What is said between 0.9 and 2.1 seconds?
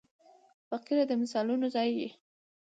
د مثالونو ځای يي.